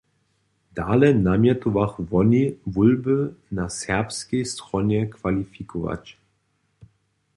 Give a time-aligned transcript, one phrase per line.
[0.77, 2.41] Dale namjetowachu woni,
[2.75, 6.17] wólby na serbskej stronje kwalifikować.